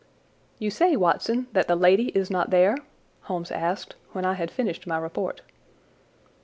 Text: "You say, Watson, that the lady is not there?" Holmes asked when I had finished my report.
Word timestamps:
"You 0.57 0.71
say, 0.71 0.95
Watson, 0.95 1.45
that 1.51 1.67
the 1.67 1.75
lady 1.75 2.07
is 2.17 2.31
not 2.31 2.49
there?" 2.49 2.75
Holmes 3.29 3.51
asked 3.51 3.93
when 4.13 4.25
I 4.25 4.33
had 4.33 4.49
finished 4.49 4.87
my 4.87 4.97
report. 4.97 5.41